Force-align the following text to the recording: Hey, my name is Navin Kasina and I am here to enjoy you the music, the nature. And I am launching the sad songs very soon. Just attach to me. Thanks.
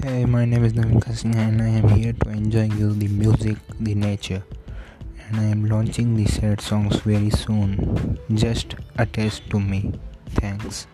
Hey, 0.00 0.26
my 0.26 0.44
name 0.44 0.64
is 0.64 0.74
Navin 0.74 1.00
Kasina 1.00 1.48
and 1.48 1.60
I 1.60 1.66
am 1.66 1.88
here 1.88 2.12
to 2.12 2.28
enjoy 2.28 2.70
you 2.76 2.92
the 2.94 3.08
music, 3.08 3.56
the 3.80 3.96
nature. 3.96 4.44
And 5.26 5.40
I 5.40 5.42
am 5.42 5.64
launching 5.68 6.14
the 6.14 6.24
sad 6.24 6.60
songs 6.60 7.00
very 7.00 7.30
soon. 7.30 8.16
Just 8.32 8.76
attach 8.96 9.40
to 9.48 9.58
me. 9.58 9.98
Thanks. 10.36 10.86